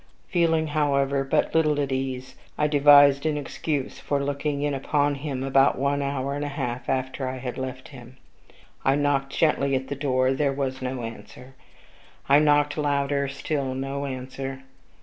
Feeling, 0.29 0.65
however, 0.65 1.23
but 1.23 1.53
little 1.53 1.79
at 1.79 1.91
ease, 1.91 2.33
I 2.57 2.65
devised 2.65 3.23
an 3.27 3.37
excuse 3.37 3.99
for 3.99 4.19
looking 4.19 4.63
in 4.63 4.73
upon 4.73 5.13
him 5.13 5.43
about 5.43 5.77
one 5.77 6.01
hour 6.01 6.33
and 6.33 6.43
a 6.43 6.47
half 6.47 6.89
after 6.89 7.27
I 7.27 7.37
had 7.37 7.55
left 7.55 7.89
him. 7.89 8.17
I 8.83 8.95
knocked 8.95 9.37
gently 9.37 9.75
at 9.75 9.87
his 9.87 9.99
door; 9.99 10.33
there 10.33 10.53
was 10.53 10.81
no 10.81 11.03
answer. 11.03 11.53
I 12.27 12.39
knocked 12.39 12.79
louder; 12.79 13.27
still 13.27 13.75
no 13.75 14.07
answer. 14.07 14.63